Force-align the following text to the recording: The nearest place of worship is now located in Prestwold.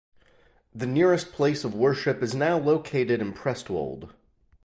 The 0.73 0.87
nearest 0.87 1.31
place 1.31 1.63
of 1.63 1.75
worship 1.75 2.23
is 2.23 2.33
now 2.33 2.57
located 2.57 3.21
in 3.21 3.33
Prestwold. 3.33 4.09